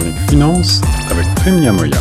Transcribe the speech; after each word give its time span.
chronique 0.00 0.30
finance 0.30 0.80
avec 1.10 1.26
Prime 1.36 1.72
Moya. 1.72 1.98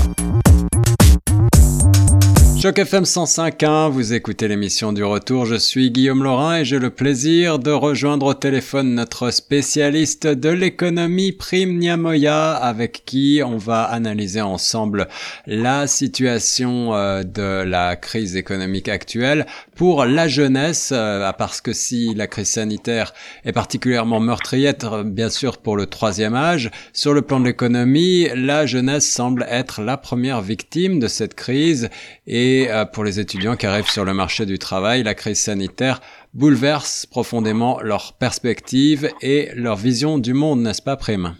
Choc 2.61 2.77
FM 2.77 3.03
105.1, 3.03 3.89
vous 3.89 4.13
écoutez 4.13 4.49
l'émission 4.49 4.91
du 4.91 5.01
retour, 5.01 5.45
je 5.45 5.55
suis 5.55 5.91
Guillaume 5.91 6.23
Laurin 6.23 6.57
et 6.57 6.65
j'ai 6.65 6.77
le 6.77 6.89
plaisir 6.89 7.57
de 7.57 7.71
rejoindre 7.71 8.25
au 8.25 8.33
téléphone 8.33 8.95
notre 8.95 9.31
spécialiste 9.31 10.27
de 10.27 10.49
l'économie 10.49 11.31
Prime 11.31 11.77
Niamoya 11.77 12.51
avec 12.51 13.03
qui 13.05 13.41
on 13.45 13.55
va 13.55 13.83
analyser 13.83 14.41
ensemble 14.41 15.07
la 15.47 15.87
situation 15.87 16.93
euh, 16.93 17.23
de 17.23 17.63
la 17.63 17.95
crise 17.95 18.35
économique 18.35 18.89
actuelle 18.89 19.45
pour 19.79 20.03
la 20.03 20.27
jeunesse, 20.27 20.91
euh, 20.93 21.31
parce 21.31 21.61
que 21.61 21.71
si 21.71 22.13
la 22.13 22.27
crise 22.27 22.51
sanitaire 22.51 23.13
est 23.45 23.53
particulièrement 23.53 24.19
meurtrière, 24.19 24.73
bien 25.05 25.29
sûr 25.29 25.57
pour 25.57 25.77
le 25.77 25.85
troisième 25.85 26.35
âge, 26.35 26.69
sur 26.91 27.13
le 27.13 27.21
plan 27.21 27.39
de 27.39 27.45
l'économie, 27.45 28.27
la 28.35 28.65
jeunesse 28.65 29.09
semble 29.09 29.45
être 29.49 29.79
la 29.79 29.95
première 29.95 30.41
victime 30.41 30.99
de 30.99 31.07
cette 31.07 31.33
crise. 31.33 31.89
Et 32.27 32.67
euh, 32.69 32.83
pour 32.83 33.05
les 33.05 33.21
étudiants 33.21 33.55
qui 33.55 33.67
arrivent 33.67 33.89
sur 33.89 34.03
le 34.03 34.13
marché 34.13 34.45
du 34.45 34.59
travail, 34.59 35.01
la 35.03 35.15
crise 35.15 35.41
sanitaire 35.41 36.01
bouleverse 36.33 37.05
profondément 37.05 37.79
leur 37.79 38.17
perspective 38.17 39.09
et 39.21 39.47
leur 39.55 39.77
vision 39.77 40.17
du 40.17 40.33
monde, 40.33 40.59
n'est-ce 40.59 40.81
pas, 40.81 40.97
Prime? 40.97 41.37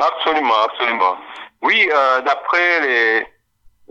Absolument, 0.00 0.58
absolument. 0.64 1.14
Oui, 1.62 1.88
euh, 1.88 2.20
d'après 2.22 2.80
les, 2.80 3.26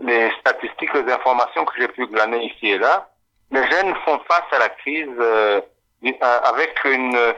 les 0.04 0.30
statistiques, 0.40 0.92
les 0.92 1.10
informations 1.10 1.64
que 1.64 1.72
j'ai 1.80 1.88
pu 1.88 2.06
glaner 2.08 2.44
ici 2.44 2.66
et 2.66 2.78
là, 2.78 3.08
les 3.50 3.70
jeunes 3.70 3.94
font 4.04 4.18
face 4.28 4.52
à 4.52 4.58
la 4.58 4.68
crise 4.70 5.08
euh, 5.18 5.60
avec 6.20 6.84
une 6.84 7.34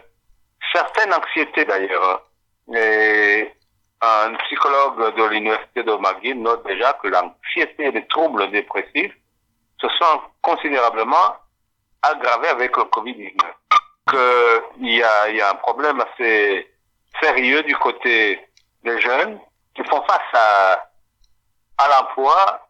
certaine 0.73 1.13
anxiété 1.15 1.65
d'ailleurs. 1.65 2.25
Un 4.01 4.35
psychologue 4.35 5.17
de 5.17 5.25
l'université 5.25 5.83
de 5.83 5.93
McGill 5.93 6.41
note 6.41 6.65
déjà 6.67 6.93
que 6.95 7.09
l'anxiété 7.09 7.87
et 7.87 7.91
les 7.91 8.07
troubles 8.07 8.51
dépressifs 8.51 9.15
se 9.81 9.89
sont 9.89 10.21
considérablement 10.41 11.37
aggravés 12.03 12.49
avec 12.49 12.77
le 12.77 12.85
Covid-19. 12.85 13.39
Qu'il 14.11 14.95
y 14.95 15.03
a, 15.03 15.29
il 15.29 15.37
y 15.37 15.41
a 15.41 15.51
un 15.51 15.57
problème 15.57 16.01
assez 16.01 16.71
sérieux 17.21 17.63
du 17.65 17.75
côté 17.77 18.41
des 18.85 19.01
jeunes 19.01 19.41
qui 19.75 19.83
font 19.85 20.03
face 20.03 20.33
à, 20.33 20.89
à 21.79 21.89
l'emploi, 21.89 22.69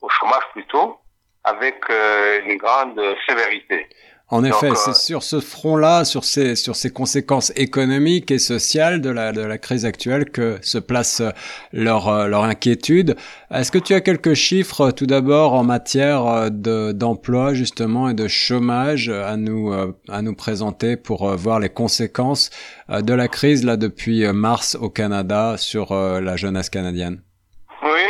au 0.00 0.08
chômage 0.08 0.44
plutôt, 0.52 1.00
avec 1.48 1.76
euh, 1.90 2.40
une 2.46 2.58
grande 2.58 3.00
sévérité. 3.26 3.86
En 4.30 4.44
effet, 4.44 4.72
c'est 4.74 4.90
euh, 4.90 4.94
sur 4.94 5.22
ce 5.22 5.40
front-là, 5.40 6.04
sur 6.04 6.22
ces, 6.22 6.54
sur 6.54 6.76
ces 6.76 6.90
conséquences 6.90 7.50
économiques 7.56 8.30
et 8.30 8.38
sociales 8.38 9.00
de 9.00 9.08
la, 9.08 9.32
de 9.32 9.40
la 9.40 9.56
crise 9.56 9.86
actuelle 9.86 10.26
que 10.26 10.58
se 10.60 10.76
place 10.76 11.20
euh, 11.20 11.30
leur, 11.72 12.28
leur 12.28 12.44
inquiétude. 12.44 13.16
Est-ce 13.50 13.72
que 13.72 13.78
tu 13.78 13.94
as 13.94 14.02
quelques 14.02 14.34
chiffres 14.34 14.90
tout 14.90 15.06
d'abord 15.06 15.54
en 15.54 15.64
matière 15.64 16.50
de, 16.50 16.92
d'emploi 16.92 17.54
justement 17.54 18.10
et 18.10 18.14
de 18.14 18.28
chômage 18.28 19.08
à 19.08 19.38
nous, 19.38 19.72
à 20.08 20.20
nous 20.20 20.34
présenter 20.34 20.98
pour 20.98 21.34
voir 21.34 21.58
les 21.58 21.70
conséquences 21.70 22.50
de 22.90 23.14
la 23.14 23.28
crise 23.28 23.64
là 23.64 23.78
depuis 23.78 24.30
mars 24.32 24.76
au 24.78 24.90
Canada 24.90 25.56
sur 25.56 25.94
la 25.94 26.36
jeunesse 26.36 26.68
canadienne? 26.68 27.22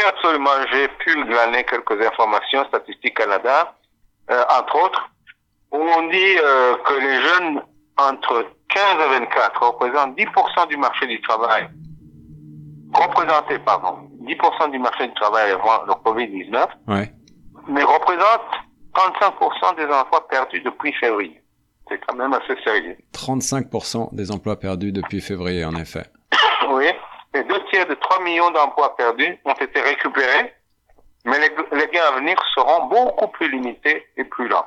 Absolument. 0.08 0.50
J'ai 0.72 0.88
pu 0.88 1.24
glaner 1.24 1.64
quelques 1.64 2.00
informations 2.06 2.64
statistiques 2.66 3.16
Canada, 3.16 3.74
entre 4.28 4.84
autres 4.84 5.10
on 5.70 6.08
dit 6.08 6.38
euh, 6.42 6.74
que 6.86 6.94
les 6.94 7.22
jeunes 7.22 7.62
entre 7.96 8.46
15 8.68 8.82
et 8.94 9.20
24 9.20 9.62
représentent 9.62 10.16
10% 10.16 10.68
du 10.68 10.76
marché 10.76 11.06
du 11.06 11.20
travail, 11.22 11.68
représentés, 12.92 13.58
pardon, 13.58 14.08
10% 14.22 14.70
du 14.70 14.78
marché 14.78 15.08
du 15.08 15.14
travail 15.14 15.52
avant 15.52 15.84
le 15.84 15.92
Covid-19, 15.92 16.66
ouais. 16.88 17.12
mais 17.68 17.82
représentent 17.82 18.40
35% 18.94 19.76
des 19.76 19.92
emplois 19.92 20.26
perdus 20.28 20.60
depuis 20.60 20.92
février. 20.92 21.40
C'est 21.88 22.00
quand 22.06 22.16
même 22.16 22.34
assez 22.34 22.54
sérieux. 22.62 22.96
35% 23.14 24.14
des 24.14 24.30
emplois 24.30 24.58
perdus 24.58 24.92
depuis 24.92 25.20
février, 25.20 25.64
en 25.64 25.74
effet. 25.74 26.04
Et 27.34 27.42
deux 27.44 27.62
tiers 27.66 27.86
de 27.86 27.94
3 27.94 28.22
millions 28.22 28.50
d'emplois 28.50 28.96
perdus 28.96 29.38
ont 29.44 29.54
été 29.54 29.80
récupérés, 29.80 30.54
mais 31.24 31.38
les, 31.38 31.50
les 31.72 31.86
gains 31.88 32.06
à 32.12 32.18
venir 32.18 32.36
seront 32.54 32.86
beaucoup 32.86 33.28
plus 33.28 33.50
limités 33.50 34.06
et 34.16 34.24
plus 34.24 34.48
lents. 34.48 34.66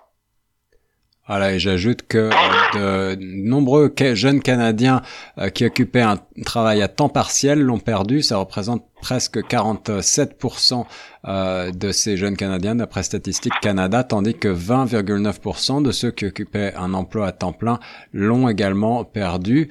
Voilà, 1.28 1.54
et 1.54 1.60
j'ajoute 1.60 2.02
que 2.08 2.32
euh, 2.76 3.16
de 3.16 3.24
nombreux 3.24 3.94
jeunes 4.16 4.42
Canadiens 4.42 5.04
euh, 5.38 5.50
qui 5.50 5.66
occupaient 5.66 6.02
un 6.02 6.18
travail 6.46 6.82
à 6.82 6.88
temps 6.88 7.10
partiel 7.10 7.62
l'ont 7.62 7.80
perdu. 7.80 8.24
Ça 8.24 8.38
représente 8.38 8.84
presque 9.02 9.38
47% 9.38 10.86
euh, 11.26 11.72
de 11.72 11.92
ces 11.92 12.18
jeunes 12.18 12.36
Canadiens 12.36 12.74
d'après 12.74 13.04
Statistique 13.04 13.54
Canada, 13.62 14.04
tandis 14.04 14.34
que 14.34 14.48
20,9% 14.48 15.84
de 15.84 15.92
ceux 15.92 16.10
qui 16.10 16.26
occupaient 16.26 16.74
un 16.76 16.94
emploi 16.96 17.28
à 17.28 17.32
temps 17.32 17.54
plein 17.54 17.80
l'ont 18.14 18.50
également 18.50 19.04
perdu. 19.06 19.70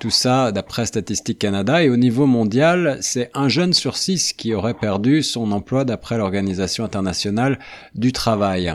tout 0.00 0.10
ça 0.10 0.52
d'après 0.52 0.86
Statistique 0.86 1.38
Canada. 1.38 1.82
Et 1.82 1.90
au 1.90 1.96
niveau 1.96 2.24
mondial, 2.24 2.96
c'est 3.02 3.30
un 3.34 3.48
jeune 3.48 3.74
sur 3.74 3.96
six 3.96 4.32
qui 4.32 4.54
aurait 4.54 4.74
perdu 4.74 5.22
son 5.22 5.52
emploi 5.52 5.84
d'après 5.84 6.16
l'Organisation 6.16 6.84
internationale 6.84 7.58
du 7.94 8.12
travail. 8.12 8.74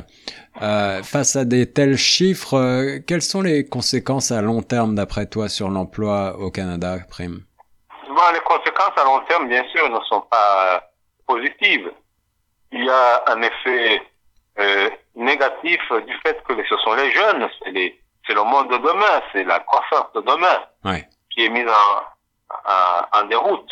Euh, 0.62 1.02
face 1.02 1.36
à 1.36 1.46
des 1.46 1.72
tels 1.72 1.98
chiffres, 1.98 2.54
euh, 2.54 3.00
quelles 3.08 3.24
sont 3.24 3.42
les 3.42 3.68
conséquences 3.68 4.32
à 4.32 4.42
long 4.42 4.62
terme 4.62 4.94
d'après 4.94 5.26
toi 5.26 5.50
sur 5.50 5.70
l'emploi 5.70 6.38
au 6.38 6.52
Canada, 6.52 6.98
Prime 7.10 7.44
bon, 8.08 8.22
Les 8.34 8.40
conséquences 8.42 8.96
à 8.98 9.04
long 9.04 9.20
terme, 9.28 9.48
bien 9.50 9.64
sûr, 9.70 9.90
ne 9.90 10.00
sont 10.02 10.22
pas 10.22 10.76
euh, 10.76 10.80
positives. 11.26 11.92
Il 12.72 12.86
y 12.86 12.90
a 12.90 13.24
un 13.28 13.42
effet 13.42 14.02
euh, 14.60 14.90
négatif 15.16 15.82
du 16.06 16.14
fait 16.24 16.42
que 16.48 16.54
ce 16.70 16.78
sont 16.78 16.94
les 16.94 17.12
jeunes, 17.12 17.50
c'est 17.66 18.34
le 18.34 18.44
monde 18.44 18.70
de 18.70 18.78
demain, 18.78 19.22
c'est 19.32 19.44
la 19.44 19.60
croissance 19.60 20.14
de 20.14 20.22
demain 20.22 20.64
ouais. 20.86 21.08
qui 21.32 21.46
est 21.46 21.50
mise 21.50 21.68
en, 21.68 22.62
en, 22.72 23.22
en 23.22 23.26
déroute. 23.26 23.70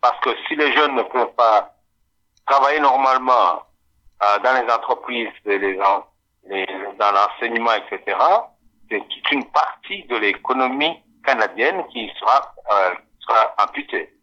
Parce 0.00 0.18
que 0.20 0.30
si 0.48 0.56
les 0.56 0.72
jeunes 0.72 0.96
ne 0.96 1.02
peuvent 1.02 1.34
pas 1.36 1.74
travailler 2.46 2.80
normalement 2.80 3.62
dans 4.42 4.54
les 4.54 4.72
entreprises 4.72 5.28
et 5.46 5.58
les, 6.48 6.66
dans 6.98 7.12
l'enseignement, 7.12 7.72
etc., 7.74 8.16
c'est 8.90 9.00
toute 9.00 9.32
une 9.32 9.44
partie 9.46 10.04
de 10.04 10.16
l'économie 10.16 11.02
canadienne 11.24 11.82
qui 11.92 12.10
sera, 12.18 12.54
euh, 12.70 12.94
sera 13.20 13.54
amputée. 13.64 14.14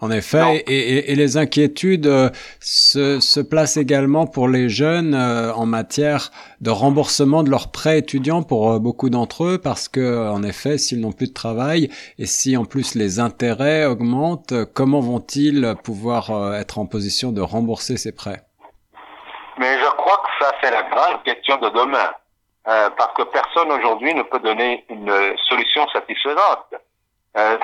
En 0.00 0.10
effet, 0.10 0.62
et, 0.66 1.12
et, 1.12 1.14
les 1.14 1.36
inquiétudes 1.36 2.06
euh, 2.06 2.28
se, 2.60 3.20
se, 3.20 3.40
placent 3.40 3.76
également 3.76 4.26
pour 4.26 4.48
les 4.48 4.68
jeunes 4.68 5.14
euh, 5.14 5.54
en 5.54 5.66
matière 5.66 6.32
de 6.60 6.68
remboursement 6.70 7.42
de 7.42 7.48
leurs 7.48 7.70
prêts 7.70 8.00
étudiants 8.00 8.42
pour 8.42 8.72
euh, 8.72 8.78
beaucoup 8.80 9.08
d'entre 9.08 9.44
eux, 9.44 9.58
parce 9.58 9.88
que 9.88 10.28
en 10.28 10.42
effet, 10.42 10.78
s'ils 10.78 11.00
n'ont 11.00 11.12
plus 11.12 11.28
de 11.28 11.32
travail 11.32 11.90
et 12.18 12.26
si 12.26 12.56
en 12.56 12.64
plus 12.64 12.96
les 12.96 13.20
intérêts 13.20 13.86
augmentent, 13.86 14.52
comment 14.74 15.00
vont-ils 15.00 15.74
pouvoir 15.84 16.54
être 16.54 16.78
en 16.78 16.86
position 16.86 17.30
de 17.30 17.40
rembourser 17.40 17.96
ces 17.96 18.12
prêts? 18.12 18.42
Mais 19.58 19.78
je 19.78 19.90
crois 19.96 20.16
que 20.18 20.44
ça, 20.44 20.52
c'est 20.62 20.70
la 20.70 20.82
grande 20.82 21.22
question 21.22 21.56
de 21.56 21.68
demain. 21.70 22.10
Euh, 22.66 22.88
parce 22.96 23.12
que 23.12 23.22
personne 23.24 23.70
aujourd'hui 23.72 24.14
ne 24.14 24.22
peut 24.22 24.38
donner 24.38 24.86
une 24.88 25.36
solution 25.48 25.86
satisfaisante. 25.88 26.74
Euh, 27.36 27.58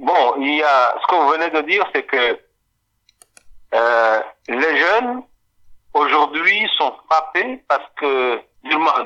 bon, 0.00 0.34
il 0.38 0.56
y 0.56 0.62
a, 0.64 0.94
ce 1.00 1.06
que 1.06 1.14
vous 1.14 1.28
venez 1.28 1.48
de 1.50 1.60
dire, 1.60 1.84
c'est 1.94 2.02
que 2.02 2.40
euh, 3.74 4.20
les 4.48 4.76
jeunes 4.78 5.22
aujourd'hui 5.94 6.68
sont 6.76 6.92
frappés 7.08 7.62
parce 7.68 7.88
que 7.96 8.40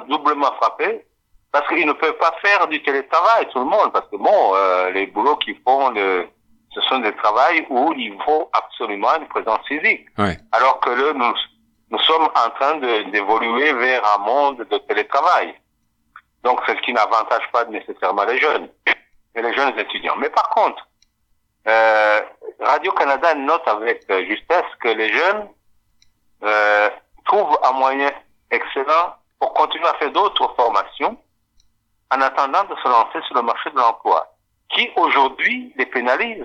doublement 0.09 0.53
frappés 0.55 1.05
parce 1.53 1.69
qu'ils 1.69 1.87
ne 1.87 1.93
peuvent 1.93 2.17
pas 2.17 2.35
faire 2.43 2.67
du 2.69 2.83
télétravail 2.83 3.47
tout 3.53 3.59
le 3.59 3.67
monde 3.67 3.93
parce 3.93 4.09
que 4.09 4.17
bon, 4.17 4.55
euh, 4.55 4.91
les 4.91 5.07
boulots 5.07 5.37
qu'ils 5.37 5.61
font, 5.67 5.91
le, 5.91 6.29
ce 6.73 6.81
sont 6.83 6.99
des 7.01 7.15
travails 7.17 7.67
où 7.69 7.93
il 7.93 8.17
faut 8.25 8.51
absolument 8.53 9.17
une 9.19 9.27
présence 9.27 9.67
physique. 9.67 10.07
Ouais. 10.17 10.39
Alors 10.53 10.81
que 10.81 10.91
le, 10.91 11.13
nous 11.13 11.35
nous 11.91 11.99
sommes 12.01 12.29
en 12.35 12.51
train 12.51 12.77
d'évoluer 12.77 13.73
vers 13.73 14.03
un 14.15 14.19
monde 14.19 14.59
de 14.59 14.79
télétravail. 14.79 15.55
Donc, 16.45 16.61
c'est 16.67 16.77
ce 16.77 16.83
qui 16.83 16.93
n'avantage 16.93 17.51
pas 17.53 17.65
nécessairement 17.67 18.25
les 18.25 18.39
jeunes, 18.39 18.69
et 19.35 19.43
les 19.43 19.53
jeunes 19.55 19.79
étudiants. 19.79 20.17
Mais 20.17 20.31
par 20.31 20.49
contre, 20.51 20.87
euh, 21.67 22.21
Radio-Canada 22.61 23.35
note 23.35 23.67
avec 23.67 24.11
justesse 24.29 24.65
que 24.81 24.89
les 24.89 25.13
jeunes 25.13 25.49
euh, 26.43 26.91
trouvent 27.27 27.59
un 27.65 27.73
moyen 27.73 28.11
excellent 28.51 29.15
pour 29.39 29.53
continuer 29.55 29.87
à 29.87 29.95
faire 29.95 30.13
d'autres 30.13 30.55
formations 30.57 31.17
en 32.13 32.21
attendant 32.21 32.65
de 32.65 32.75
se 32.77 32.89
lancer 32.89 33.21
sur 33.27 33.37
le 33.37 33.43
marché 33.43 33.71
de 33.71 33.77
l'emploi, 33.77 34.27
qui 34.71 34.91
aujourd'hui 34.97 35.73
les 35.77 35.87
pénalise 35.87 36.45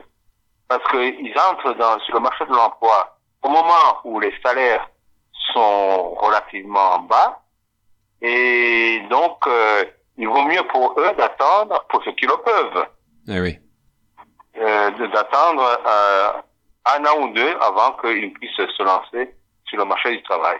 parce 0.68 0.84
qu'ils 0.90 1.36
entrent 1.52 1.74
dans, 1.76 2.00
sur 2.02 2.16
le 2.16 2.22
marché 2.22 2.46
de 2.46 2.54
l'emploi 2.54 3.18
au 3.44 3.50
moment 3.50 4.00
où 4.04 4.20
les 4.20 4.34
salaires 4.44 4.90
sont 5.56 6.14
relativement 6.16 7.00
bas 7.00 7.42
et 8.22 9.02
donc 9.10 9.38
euh, 9.48 9.84
il 10.18 10.28
vaut 10.28 10.44
mieux 10.44 10.64
pour 10.68 10.94
eux 11.00 11.12
d'attendre 11.18 11.86
pour 11.90 12.04
ceux 12.04 12.12
qui 12.14 12.26
le 12.26 12.38
peuvent. 12.44 12.86
Eh 13.28 13.40
oui. 13.40 13.58
euh, 14.58 14.92
d'attendre 15.14 15.64
euh, 15.88 16.32
un 16.96 17.06
an 17.06 17.24
ou 17.24 17.34
deux 17.34 17.54
avant 17.62 17.94
qu'ils 18.02 18.32
puissent 18.34 18.68
se 18.78 18.84
lancer 18.84 19.34
sur 19.66 19.78
le 19.78 19.86
marché 19.86 20.12
du 20.12 20.24
travail. 20.24 20.58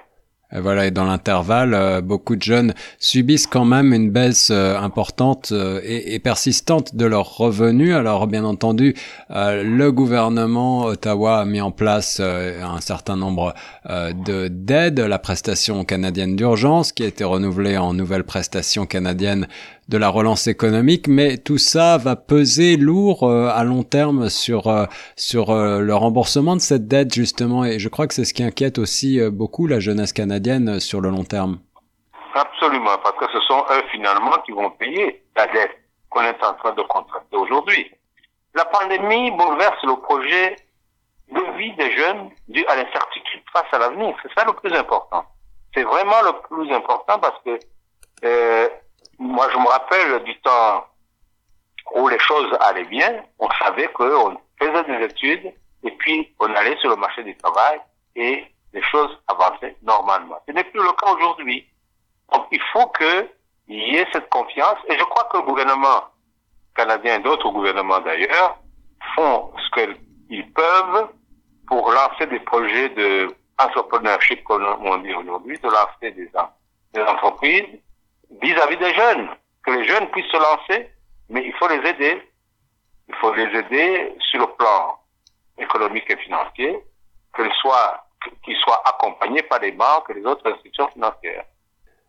Voilà, 0.62 0.86
et 0.88 0.92
dans 0.92 1.04
l'intervalle, 1.06 1.74
euh, 1.74 2.02
beaucoup 2.02 2.36
de 2.36 2.42
jeunes 2.42 2.74
subissent 3.00 3.48
quand 3.48 3.66
même 3.66 3.94
une 3.94 4.10
baisse 4.10 4.50
euh, 4.52 4.78
importante 4.78 5.50
euh, 5.52 5.82
et, 5.84 6.16
et, 6.16 6.20
persistante 6.20 6.96
de 6.96 7.06
leurs 7.06 7.38
revenus. 7.38 7.94
Alors, 7.94 8.28
bien 8.28 8.46
entendu, 8.46 8.96
le 9.30 9.90
gouvernement 9.90 10.86
Ottawa 10.86 11.40
a 11.40 11.46
mis 11.46 11.62
en 11.62 11.72
place 11.72 12.20
un 12.20 12.82
certain 12.82 13.16
nombre 13.16 13.54
de 13.88 14.48
d'aides, 14.48 15.00
la 15.00 15.20
prestation 15.20 15.84
canadienne 15.84 16.36
d'urgence 16.36 16.92
qui 16.92 17.04
a 17.04 17.08
été 17.08 17.24
renouvelée 17.24 17.78
en 17.78 17.94
nouvelle 17.94 18.24
prestation 18.24 18.86
canadienne 18.86 19.48
de 19.88 19.98
la 19.98 20.10
relance 20.10 20.48
économique, 20.48 21.08
mais 21.08 21.38
tout 21.38 21.58
ça 21.58 21.98
va 21.98 22.16
peser 22.16 22.76
lourd 22.76 23.24
euh, 23.24 23.50
à 23.54 23.64
long 23.64 23.84
terme 23.84 24.30
sur 24.30 24.68
euh, 24.68 24.86
sur 25.16 25.52
euh, 25.52 25.80
le 25.80 25.96
remboursement 25.96 26.56
de 26.56 26.62
cette 26.62 26.88
dette 26.88 27.14
justement, 27.14 27.66
et 27.66 27.78
je 27.78 27.90
crois 27.90 28.08
que 28.08 28.14
c'est 28.14 28.26
ce 28.26 28.34
qui 28.34 28.44
inquiète 28.44 28.80
aussi 28.80 29.20
beaucoup 29.30 29.68
la 29.68 29.80
jeunesse 29.80 30.14
canadienne 30.14 30.80
sur 30.80 31.02
le 31.02 31.10
long 31.10 31.24
terme. 31.24 31.60
Absolument, 32.34 32.98
parce 33.04 33.18
que 33.18 33.32
ce 33.32 33.40
sont 33.42 33.64
eux 33.72 33.84
finalement 33.92 34.38
qui 34.46 34.52
vont 34.52 34.72
payer 34.72 35.24
la 35.36 35.48
dette 35.48 35.78
qu'on 36.10 36.22
est 36.22 36.44
en 36.44 36.54
train 36.54 36.74
de 36.74 36.82
contracter 36.84 37.38
aujourd'hui. 37.38 37.92
La 38.56 38.66
pandémie 38.66 39.32
bouleverse 39.32 39.84
le 39.84 40.02
projet 40.02 40.56
de 41.32 41.58
vie 41.58 41.74
des 41.76 41.92
jeunes 41.96 42.30
dû 42.48 42.66
à 42.68 42.76
l'incertitude 42.76 43.42
face 43.52 43.66
à 43.72 43.80
l'avenir. 43.80 44.16
C'est 44.24 44.34
ça 44.34 44.46
le 44.46 44.54
plus 44.54 44.74
important. 44.74 45.26
C'est 45.74 45.84
vraiment 45.84 46.22
le 46.24 46.32
plus 46.48 46.74
important 46.74 47.20
parce 47.20 47.42
que 47.44 47.60
euh, 48.24 48.70
moi, 49.20 49.48
je 49.52 49.58
me 49.58 49.68
rappelle 49.68 50.24
du 50.24 50.40
temps 50.42 50.86
où 51.96 52.08
les 52.08 52.20
choses 52.20 52.56
allaient 52.62 52.86
bien. 52.86 53.24
On 53.40 53.50
savait 53.52 53.88
qu'on 53.90 54.38
faisait 54.60 54.84
des 54.84 55.06
études 55.06 55.54
et 55.84 55.92
puis 55.92 56.34
on 56.40 56.54
allait 56.54 56.78
sur 56.78 56.90
le 56.90 56.96
marché 56.96 57.24
du 57.24 57.36
travail 57.38 57.80
et 58.16 58.46
les 58.74 58.82
choses 58.84 59.18
avançaient 59.28 59.76
normalement. 59.84 60.40
Ce 60.48 60.54
n'est 60.54 60.64
plus 60.64 60.82
le 60.82 60.92
cas 60.94 61.14
aujourd'hui. 61.14 61.66
Donc, 62.34 62.48
il 62.52 62.62
faut 62.74 62.88
qu'il 62.88 63.30
y 63.70 63.96
ait 63.96 64.08
cette 64.12 64.30
confiance 64.30 64.78
et 64.90 64.98
je 64.98 65.04
crois 65.04 65.28
que 65.32 65.38
le 65.38 65.44
gouvernement 65.44 66.06
canadien 66.76 67.20
et 67.20 67.24
d'autres 67.24 67.50
gouvernements 67.52 68.00
d'ailleurs 68.00 68.58
font 69.16 69.54
ce 69.58 69.96
qu'ils 70.28 70.52
peuvent 70.52 71.08
pour 71.68 71.90
lancer 71.92 72.26
des 72.28 72.40
projets 72.40 72.90
de 72.90 73.34
entrepreneurship, 73.58 74.44
comme 74.44 74.66
on 74.82 74.98
dit 74.98 75.14
aujourd'hui, 75.14 75.58
de 75.60 75.70
lancer 75.70 76.12
des, 76.12 76.30
des 76.94 77.02
entreprises 77.02 77.80
vis-à-vis 78.42 78.78
des 78.78 78.94
jeunes, 78.94 79.30
que 79.66 79.72
les 79.72 79.88
jeunes 79.88 80.10
puissent 80.12 80.32
se 80.32 80.38
lancer, 80.38 80.90
mais 81.30 81.46
il 81.46 81.54
faut 81.54 81.68
les 81.68 81.90
aider. 81.90 82.22
Il 83.08 83.16
faut 83.16 83.34
les 83.34 83.58
aider 83.58 84.16
sur 84.30 84.40
le 84.40 84.48
plan 84.48 85.00
économique 85.58 86.10
et 86.10 86.18
financier, 86.18 86.80
qu'ils 87.36 87.54
soient, 87.62 88.08
qu'ils 88.44 88.58
soient 88.58 88.82
accompagnés 88.86 89.44
par 89.44 89.60
les 89.60 89.72
banques 89.72 90.10
et 90.10 90.16
les 90.16 90.26
autres 90.26 90.50
institutions 90.52 90.88
financières. 90.90 91.46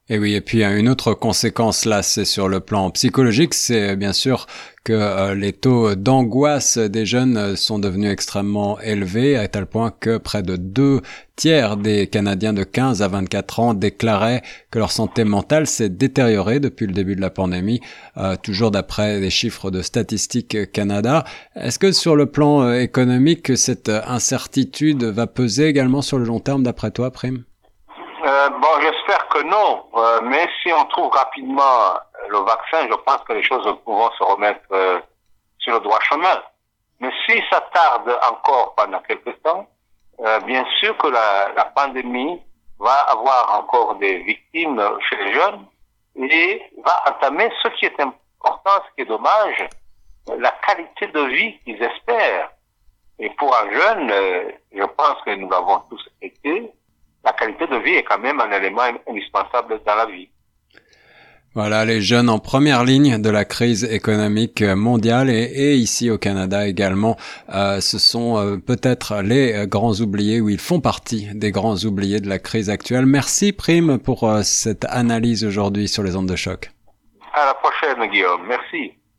Et 0.08 0.20
oui, 0.20 0.34
et 0.34 0.40
puis 0.40 0.62
une 0.62 0.88
autre 0.88 1.14
conséquence 1.14 1.84
là, 1.84 2.00
c'est 2.00 2.24
sur 2.24 2.48
le 2.48 2.60
plan 2.60 2.90
psychologique, 2.90 3.54
c'est 3.54 3.96
bien 3.96 4.12
sûr 4.12 4.46
que 4.84 4.92
euh, 4.92 5.34
les 5.34 5.52
taux 5.52 5.96
d'angoisse 5.96 6.78
des 6.78 7.04
jeunes 7.04 7.56
sont 7.56 7.80
devenus 7.80 8.12
extrêmement 8.12 8.78
élevés, 8.78 9.36
à 9.36 9.48
tel 9.48 9.66
point 9.66 9.90
que 9.90 10.16
près 10.18 10.44
de 10.44 10.54
deux 10.54 11.00
tiers 11.34 11.76
des 11.76 12.06
Canadiens 12.06 12.52
de 12.52 12.62
15 12.62 13.02
à 13.02 13.08
24 13.08 13.58
ans 13.58 13.74
déclaraient 13.74 14.42
que 14.70 14.78
leur 14.78 14.92
santé 14.92 15.24
mentale 15.24 15.66
s'est 15.66 15.88
détériorée 15.88 16.60
depuis 16.60 16.86
le 16.86 16.92
début 16.92 17.16
de 17.16 17.20
la 17.20 17.30
pandémie, 17.30 17.80
euh, 18.16 18.36
toujours 18.40 18.70
d'après 18.70 19.18
les 19.18 19.30
chiffres 19.30 19.72
de 19.72 19.82
Statistique 19.82 20.70
Canada. 20.70 21.24
Est-ce 21.56 21.80
que 21.80 21.90
sur 21.90 22.14
le 22.14 22.26
plan 22.26 22.62
euh, 22.62 22.78
économique, 22.78 23.56
cette 23.56 23.88
incertitude 23.88 25.02
va 25.02 25.26
peser 25.26 25.66
également 25.66 26.00
sur 26.00 26.18
le 26.18 26.26
long 26.26 26.38
terme 26.38 26.62
d'après 26.62 26.92
toi, 26.92 27.10
Prime? 27.10 27.42
euh, 27.42 27.55
bon, 28.60 28.80
j'espère 28.80 29.28
que 29.28 29.42
non. 29.42 29.86
Euh, 29.94 30.20
mais 30.22 30.48
si 30.62 30.72
on 30.72 30.84
trouve 30.86 31.12
rapidement 31.12 31.94
le 32.28 32.38
vaccin, 32.38 32.88
je 32.88 32.94
pense 32.94 33.18
que 33.26 33.32
les 33.32 33.42
choses 33.42 33.66
pourront 33.84 34.10
se 34.12 34.22
remettre 34.22 34.60
euh, 34.72 35.00
sur 35.58 35.74
le 35.74 35.80
droit 35.80 36.00
chemin. 36.00 36.42
Mais 37.00 37.10
si 37.26 37.42
ça 37.50 37.60
tarde 37.72 38.18
encore 38.30 38.74
pendant 38.74 39.00
quelques 39.00 39.40
temps, 39.42 39.66
euh, 40.20 40.40
bien 40.40 40.64
sûr 40.80 40.96
que 40.96 41.08
la, 41.08 41.52
la, 41.54 41.64
pandémie 41.66 42.40
va 42.78 42.94
avoir 43.10 43.60
encore 43.60 43.96
des 43.96 44.18
victimes 44.18 44.82
chez 45.08 45.16
les 45.16 45.34
jeunes 45.34 45.66
et 46.16 46.62
va 46.82 47.10
entamer 47.10 47.50
ce 47.62 47.68
qui 47.68 47.84
est 47.84 48.00
important, 48.00 48.70
ce 48.88 48.94
qui 48.94 49.02
est 49.02 49.06
dommage, 49.06 49.68
la 50.38 50.50
qualité 50.66 51.06
de 51.08 51.20
vie 51.20 51.58
qu'ils 51.60 51.82
espèrent. 51.82 52.50
Et 53.18 53.30
pour 53.30 53.54
un 53.54 53.70
jeune, 53.70 54.08
je 54.72 54.84
pense 54.84 55.22
que 55.24 55.34
nous 55.34 55.50
l'avons 55.50 55.80
tous 55.90 56.08
été, 56.22 56.70
la 57.26 57.32
qualité 57.32 57.66
de 57.66 57.76
vie 57.78 57.94
est 57.94 58.04
quand 58.04 58.20
même 58.20 58.40
un 58.40 58.50
élément 58.52 58.82
indispensable 59.08 59.80
dans 59.84 59.96
la 59.96 60.06
vie. 60.06 60.28
Voilà, 61.54 61.84
les 61.86 62.02
jeunes 62.02 62.28
en 62.28 62.38
première 62.38 62.84
ligne 62.84 63.20
de 63.20 63.30
la 63.30 63.46
crise 63.46 63.82
économique 63.84 64.62
mondiale 64.62 65.30
et, 65.30 65.74
ici 65.74 66.10
au 66.10 66.18
Canada 66.18 66.68
également, 66.68 67.16
euh, 67.48 67.80
ce 67.80 67.98
sont 67.98 68.36
euh, 68.36 68.58
peut-être 68.58 69.22
les 69.22 69.54
euh, 69.54 69.66
grands 69.66 69.94
oubliés 69.94 70.40
ou 70.42 70.50
ils 70.50 70.60
font 70.60 70.80
partie 70.80 71.28
des 71.34 71.52
grands 71.52 71.78
oubliés 71.78 72.20
de 72.20 72.28
la 72.28 72.38
crise 72.38 72.68
actuelle. 72.68 73.06
Merci 73.06 73.52
Prime 73.52 73.98
pour 73.98 74.30
cette 74.42 74.84
analyse 74.84 75.44
aujourd'hui 75.44 75.88
sur 75.88 76.02
les 76.02 76.14
ondes 76.14 76.28
de 76.28 76.36
choc. 76.36 76.70
À 77.32 77.46
la 77.46 77.54
prochaine 77.54 78.06
Guillaume, 78.10 78.42
merci. 78.46 78.92